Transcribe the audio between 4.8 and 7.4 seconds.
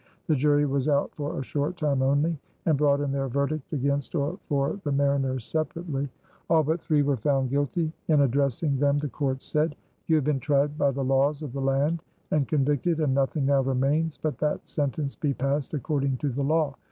the mariners separately. All but three were